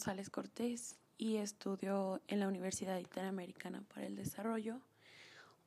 [0.00, 4.80] González Cortés y estudio en la Universidad Interamericana para el Desarrollo.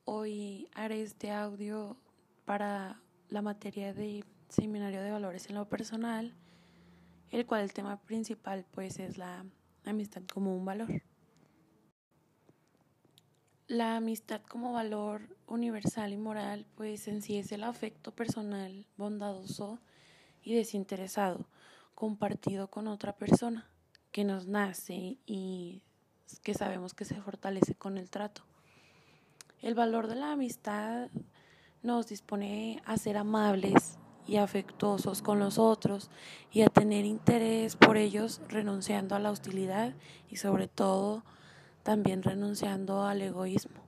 [0.05, 1.97] Hoy haré este audio
[2.43, 2.99] para
[3.29, 6.33] la materia de Seminario de Valores en lo Personal,
[7.29, 9.45] el cual el tema principal pues es la
[9.85, 11.03] amistad como un valor.
[13.67, 19.77] La amistad como valor universal y moral pues en sí es el afecto personal bondadoso
[20.41, 21.45] y desinteresado
[21.93, 23.69] compartido con otra persona
[24.13, 25.81] que nos nace y
[26.43, 28.43] que sabemos que se fortalece con el trato.
[29.61, 31.09] El valor de la amistad
[31.81, 36.11] nos dispone a ser amables y afectuosos con los otros
[36.51, 39.93] y a tener interés por ellos renunciando a la hostilidad
[40.29, 41.23] y sobre todo
[41.81, 43.81] también renunciando al egoísmo.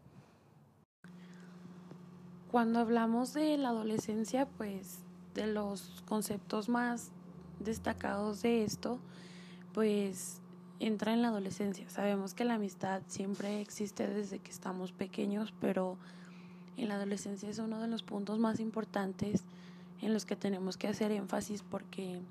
[2.52, 5.04] Cuando hablamos de la adolescencia, pues
[5.36, 7.12] de los conceptos más
[7.60, 9.00] destacados de esto,
[9.76, 10.40] pues
[10.80, 11.90] entra en la adolescencia.
[11.90, 15.98] Sabemos que la amistad siempre existe desde que estamos pequeños, pero
[16.78, 19.44] en la adolescencia es uno de los puntos más importantes
[20.02, 22.22] en los que tenemos que hacer énfasis porque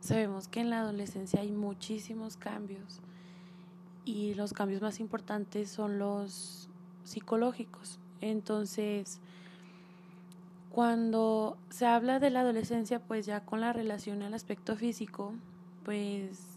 [0.00, 3.00] sabemos que en la adolescencia hay muchísimos cambios
[4.04, 6.68] y los cambios más importantes son los
[7.04, 7.98] psicológicos.
[8.20, 9.18] Entonces,
[10.70, 15.32] cuando se habla de la adolescencia, pues ya con la relación al aspecto físico,
[15.82, 16.55] pues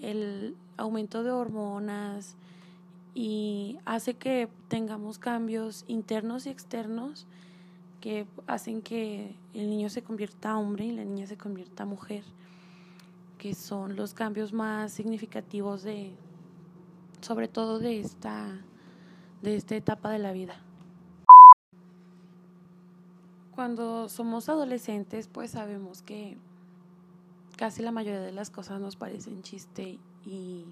[0.00, 2.36] el aumento de hormonas
[3.14, 7.26] y hace que tengamos cambios internos y externos
[8.00, 12.24] que hacen que el niño se convierta hombre y la niña se convierta mujer,
[13.38, 16.12] que son los cambios más significativos de
[17.20, 18.64] sobre todo de esta
[19.42, 20.54] de esta etapa de la vida.
[23.54, 26.38] Cuando somos adolescentes, pues sabemos que
[27.60, 30.64] casi la mayoría de las cosas nos parecen chiste y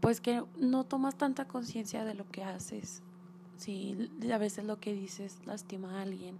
[0.00, 3.02] pues que no tomas tanta conciencia de lo que haces.
[3.58, 6.38] Si a veces lo que dices lastima a alguien.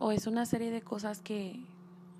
[0.00, 1.60] O es una serie de cosas que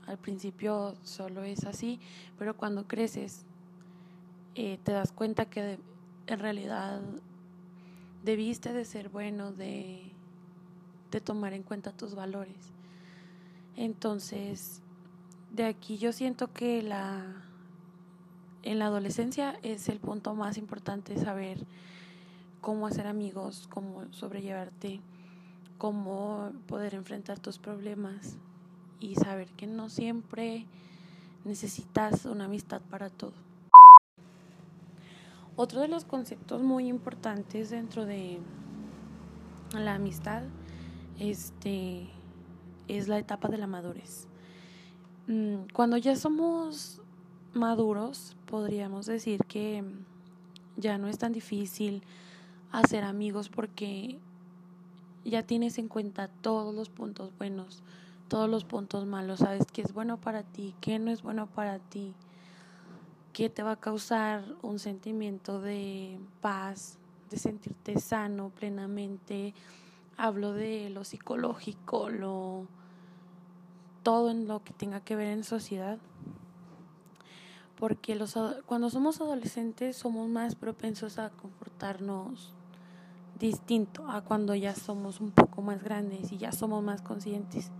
[0.06, 1.98] al principio solo es así,
[2.38, 3.42] pero cuando creces
[4.54, 5.80] eh, te das cuenta que
[6.28, 7.00] en realidad
[8.22, 10.12] debiste de ser bueno, de
[11.10, 12.72] de tomar en cuenta tus valores.
[13.76, 14.82] Entonces,
[15.52, 17.44] de aquí yo siento que la
[18.62, 21.64] en la adolescencia es el punto más importante saber
[22.60, 25.00] cómo hacer amigos, cómo sobrellevarte,
[25.78, 28.36] cómo poder enfrentar tus problemas
[29.00, 30.66] y saber que no siempre
[31.44, 33.32] necesitas una amistad para todo.
[35.56, 38.38] Otro de los conceptos muy importantes dentro de
[39.72, 40.42] la amistad
[41.18, 42.08] este,
[42.86, 44.28] es la etapa de la madurez.
[45.28, 47.02] Mm, cuando ya somos
[47.52, 49.84] maduros, podríamos decir que
[50.78, 52.02] ya no es tan difícil
[52.72, 54.18] hacer amigos porque
[55.26, 57.82] ya tienes en cuenta todos los puntos buenos,
[58.28, 61.78] todos los puntos malos, sabes qué es bueno para ti, qué no es bueno para
[61.78, 62.14] ti,
[63.34, 66.96] qué te va a causar un sentimiento de paz,
[67.28, 69.52] de sentirte sano plenamente,
[70.16, 72.66] hablo de lo psicológico, lo
[74.08, 75.98] todo en lo que tenga que ver en sociedad.
[77.78, 82.54] Porque los, cuando somos adolescentes somos más propensos a comportarnos
[83.38, 87.70] distinto a cuando ya somos un poco más grandes y ya somos más conscientes.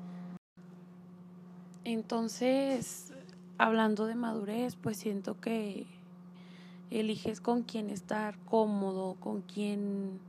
[1.85, 3.15] Entonces,
[3.57, 5.87] hablando de madurez, pues siento que
[6.91, 10.21] eliges con quién estar cómodo, con quién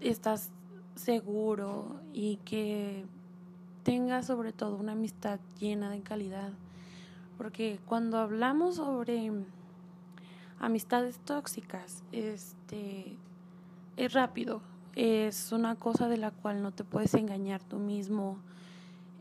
[0.00, 0.48] estás
[0.94, 3.04] seguro y que
[3.86, 6.50] tenga sobre todo una amistad llena de calidad.
[7.38, 9.30] Porque cuando hablamos sobre
[10.58, 13.16] amistades tóxicas, este
[13.96, 14.60] es rápido,
[14.96, 18.38] es una cosa de la cual no te puedes engañar tú mismo.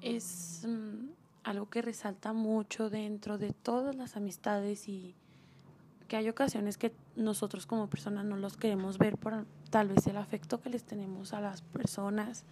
[0.01, 1.09] Es mm,
[1.43, 5.13] algo que resalta mucho dentro de todas las amistades y
[6.07, 10.17] que hay ocasiones que nosotros como personas no los queremos ver por tal vez el
[10.17, 12.45] afecto que les tenemos a las personas,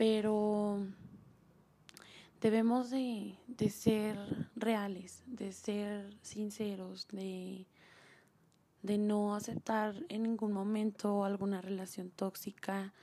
[0.00, 0.78] pero
[2.40, 4.16] debemos de, de ser
[4.56, 7.66] reales, de ser sinceros, de,
[8.80, 12.94] de no aceptar en ningún momento alguna relación tóxica,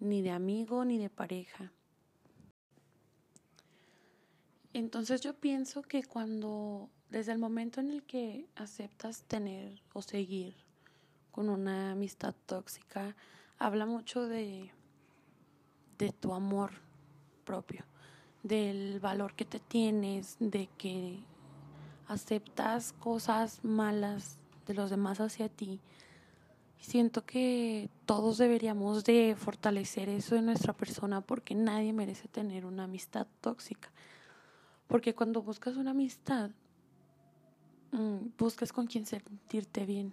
[0.00, 1.72] ni de amigo ni de pareja.
[4.74, 10.54] Entonces yo pienso que cuando desde el momento en el que aceptas tener o seguir
[11.30, 13.16] con una amistad tóxica,
[13.56, 14.70] habla mucho de,
[15.98, 16.72] de tu amor
[17.44, 17.84] propio,
[18.42, 21.18] del valor que te tienes, de que
[22.08, 25.80] aceptas cosas malas de los demás hacia ti.
[26.78, 32.84] Siento que todos deberíamos de fortalecer eso en nuestra persona porque nadie merece tener una
[32.84, 33.90] amistad tóxica.
[34.86, 36.50] Porque cuando buscas una amistad,
[37.92, 40.12] mm, buscas con quien sentirte bien.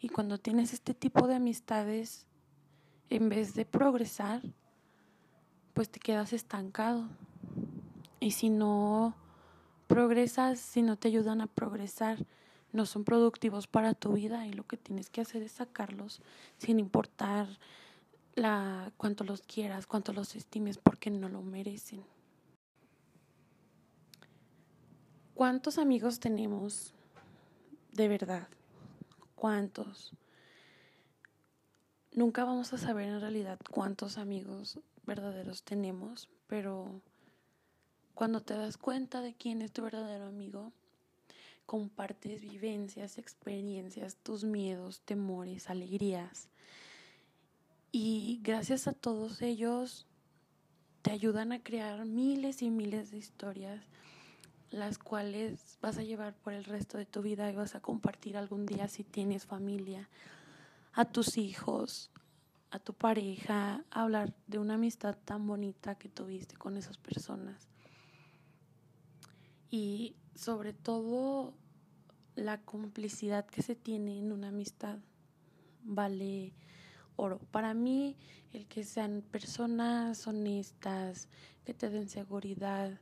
[0.00, 2.26] Y cuando tienes este tipo de amistades,
[3.08, 4.42] en vez de progresar,
[5.74, 7.08] pues te quedas estancado.
[8.20, 9.14] Y si no
[9.86, 12.24] progresas, si no te ayudan a progresar,
[12.72, 16.22] no son productivos para tu vida y lo que tienes que hacer es sacarlos
[16.58, 17.46] sin importar
[18.34, 22.02] la cuánto los quieras, cuánto los estimes porque no lo merecen.
[25.34, 26.94] ¿Cuántos amigos tenemos
[27.92, 28.48] de verdad?
[29.34, 30.12] ¿Cuántos?
[32.12, 37.00] Nunca vamos a saber en realidad cuántos amigos verdaderos tenemos, pero
[38.14, 40.72] cuando te das cuenta de quién es tu verdadero amigo,
[41.66, 46.48] compartes vivencias, experiencias, tus miedos, temores, alegrías.
[47.90, 50.06] Y gracias a todos ellos
[51.02, 53.84] te ayudan a crear miles y miles de historias
[54.72, 58.36] las cuales vas a llevar por el resto de tu vida y vas a compartir
[58.36, 60.08] algún día si tienes familia,
[60.94, 62.10] a tus hijos,
[62.72, 67.68] a tu pareja, hablar de una amistad tan bonita que tuviste con esas personas.
[69.70, 71.52] Y sobre todo
[72.34, 74.98] la complicidad que se tiene en una amistad
[75.84, 76.54] vale
[77.16, 77.40] oro.
[77.50, 78.16] Para mí,
[78.54, 81.28] el que sean personas honestas,
[81.66, 82.98] que te den seguridad,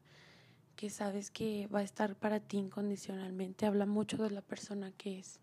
[0.75, 3.67] que sabes que va a estar para ti incondicionalmente.
[3.67, 5.38] Habla mucho de la persona que es.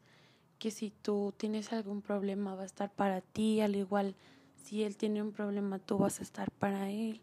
[0.59, 4.15] Que si tú tienes algún problema va a estar para ti, al igual
[4.63, 7.21] si él tiene un problema tú vas a estar para él.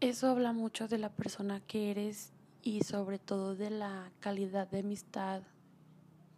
[0.00, 2.32] Eso habla mucho de la persona que eres
[2.62, 5.42] y sobre todo de la calidad de amistad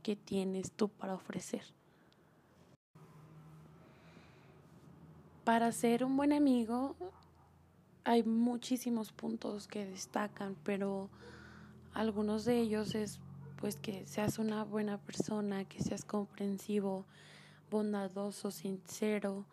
[0.03, 1.63] que tienes tú para ofrecer.
[5.45, 6.97] Para ser un buen amigo
[8.05, 11.09] hay muchísimos puntos que destacan, pero
[11.95, 13.19] algunos de ellos es
[13.65, 17.07] pues que seas una buena persona, que seas comprensivo,
[17.71, 19.47] bondadoso, sincero,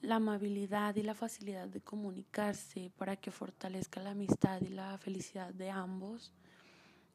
[0.00, 5.54] la amabilidad y la facilidad de comunicarse para que fortalezca la amistad y la felicidad
[5.54, 6.32] de ambos,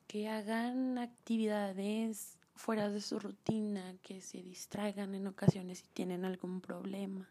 [0.08, 6.62] que hagan actividades fuera de su rutina, que se distraigan en ocasiones si tienen algún
[6.62, 7.28] problema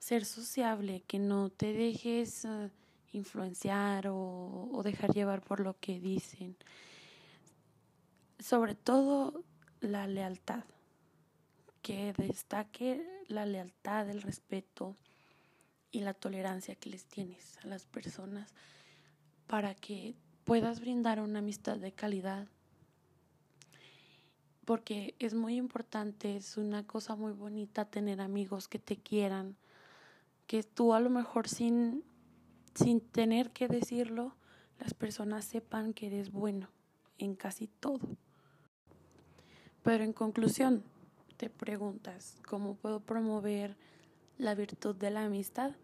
[0.00, 2.70] ser sociable, que no te dejes eh,
[3.12, 6.56] influenciar o, dejar llevar por lo que dicen.
[8.38, 9.44] Sobre todo
[9.80, 10.64] la lealtad,
[11.82, 14.96] que destaque la lealtad, el respeto
[15.90, 18.52] y la tolerancia que les tienes a las personas
[19.46, 22.48] para que puedas brindar una amistad de calidad.
[24.64, 29.56] Porque es muy importante, es una cosa muy bonita tener amigos que te quieran,
[30.46, 32.04] que tú a lo mejor sin,
[32.74, 34.36] sin tener que decirlo,
[34.78, 36.68] las personas sepan que eres bueno
[37.18, 38.16] en casi todo.
[39.86, 40.82] Pero en conclusión,
[41.36, 43.76] te preguntas, ¿cómo puedo promover
[44.36, 45.76] la virtud de la amistad?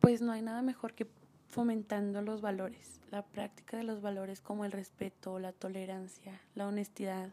[0.00, 1.06] Pues no hay nada mejor que
[1.48, 7.30] fomentando los valores, la práctica de los valores como el respeto, la tolerancia, la honestidad,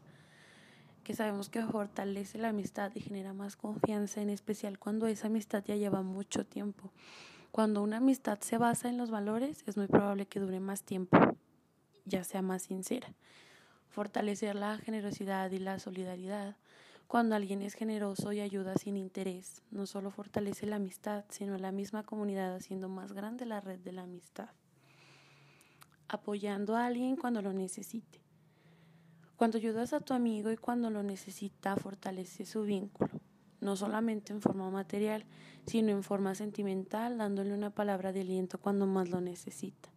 [1.04, 5.66] que sabemos que fortalece la amistad y genera más confianza, en especial cuando esa amistad
[5.66, 6.94] ya lleva mucho tiempo.
[7.52, 11.18] Cuando una amistad se basa en los valores, es muy probable que dure más tiempo,
[12.06, 13.14] ya sea más sincera.
[13.92, 16.56] Fortalecer la generosidad y la solidaridad.
[17.08, 21.72] Cuando alguien es generoso y ayuda sin interés, no solo fortalece la amistad, sino la
[21.72, 24.50] misma comunidad haciendo más grande la red de la amistad.
[26.08, 28.22] Apoyando a alguien cuando lo necesite
[29.42, 33.10] cuando ayudas a tu amigo y cuando lo necesita, fortalece su vínculo,
[33.60, 35.26] no solamente en forma material,
[35.66, 39.90] sino en forma sentimental, dándole una palabra de aliento cuando más lo necesita.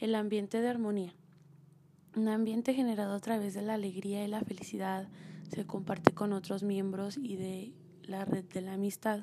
[0.00, 1.14] El ambiente de armonía.
[2.16, 5.06] Un ambiente generado a través de la alegría y la felicidad
[5.50, 9.20] se comparte con otros miembros y de la red de la amistad.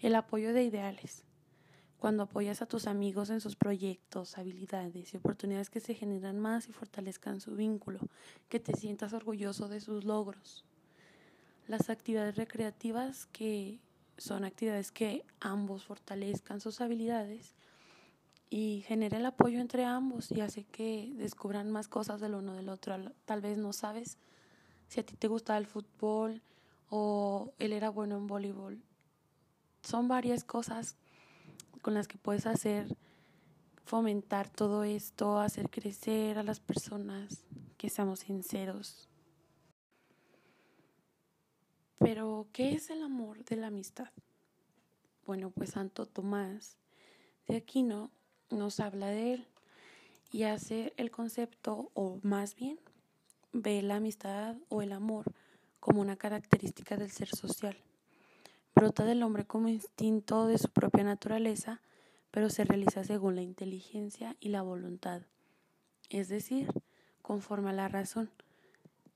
[0.00, 1.24] El apoyo de ideales
[1.98, 6.68] cuando apoyas a tus amigos en sus proyectos, habilidades y oportunidades que se generan más
[6.68, 8.00] y fortalezcan su vínculo,
[8.48, 10.64] que te sientas orgulloso de sus logros.
[11.68, 13.78] Las actividades recreativas que
[14.18, 17.54] son actividades que ambos fortalezcan sus habilidades
[18.56, 22.68] y genera el apoyo entre ambos y hace que descubran más cosas del uno del
[22.68, 22.94] otro.
[23.24, 24.16] Tal vez no sabes
[24.86, 26.40] si a ti te gusta el fútbol
[26.88, 28.80] o él era bueno en voleibol.
[29.82, 30.94] Son varias cosas
[31.82, 32.96] con las que puedes hacer
[33.86, 37.42] fomentar todo esto, hacer crecer a las personas,
[37.76, 39.08] que seamos sinceros.
[41.98, 44.12] Pero, ¿qué es el amor de la amistad?
[45.26, 46.78] Bueno, pues Santo Tomás
[47.48, 48.12] de Aquino
[48.50, 49.46] nos habla de él
[50.30, 52.78] y hace el concepto, o más bien,
[53.52, 55.24] ve la amistad o el amor
[55.80, 57.76] como una característica del ser social.
[58.74, 61.80] Brota del hombre como instinto de su propia naturaleza,
[62.30, 65.22] pero se realiza según la inteligencia y la voluntad,
[66.10, 66.68] es decir,
[67.22, 68.30] conforme a la razón.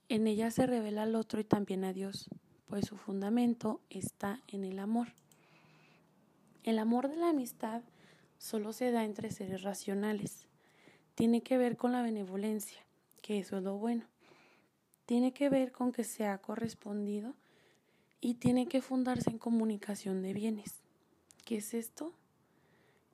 [0.09, 2.31] En ella se revela al otro y también a Dios,
[2.69, 5.09] pues su fundamento está en el amor.
[6.63, 7.83] El amor de la amistad
[8.39, 10.49] solo se da entre seres racionales.
[11.15, 12.81] Tiene que ver con la benevolencia,
[13.21, 14.07] que eso es lo bueno.
[15.07, 17.35] Tiene que ver con que se ha correspondido
[18.21, 20.81] y tiene que fundarse en comunicación de bienes.
[21.45, 22.13] ¿Qué es esto?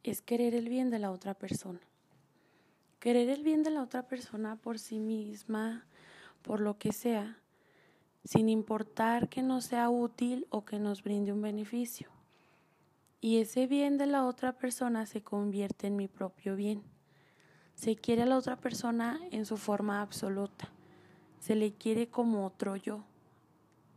[0.02, 1.80] Es querer el bien de la otra persona.
[3.00, 5.86] Querer el bien de la otra persona por sí misma,
[6.42, 7.38] por lo que sea,
[8.24, 12.13] sin importar que no sea útil o que nos brinde un beneficio.
[13.24, 16.82] Y ese bien de la otra persona se convierte en mi propio bien.
[17.74, 20.68] Se quiere a la otra persona en su forma absoluta.
[21.40, 23.02] Se le quiere como otro yo.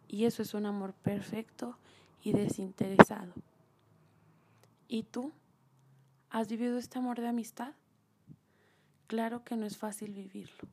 [0.07, 1.77] Y eso es un amor perfecto
[2.23, 3.33] y desinteresado.
[4.87, 5.33] ¿Y tú?
[6.29, 7.73] ¿Has vivido este amor de amistad?
[9.07, 10.69] Claro que no es fácil vivirlo.